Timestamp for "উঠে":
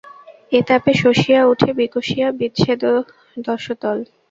1.51-1.69